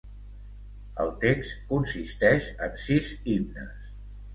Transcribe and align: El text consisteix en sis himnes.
El 1.03 1.11
text 1.25 1.55
consisteix 1.75 2.51
en 2.69 2.77
sis 2.89 3.17
himnes. 3.33 3.91